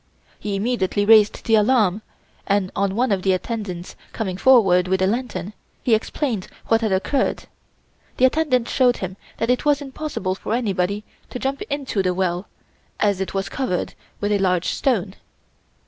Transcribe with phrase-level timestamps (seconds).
[0.39, 2.01] He immediately raised the alarm,
[2.47, 6.91] and on one of the attendants coming forward with a lantern, he explained what had
[6.91, 7.43] occurred.
[8.17, 12.47] The attendant showed him that it was impossible for anybody to jump into the well,
[12.99, 15.13] as it was covered with a large stone.